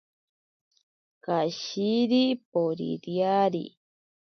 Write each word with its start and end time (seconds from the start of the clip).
Kashiri 1.23 2.23
poririari. 2.51 3.63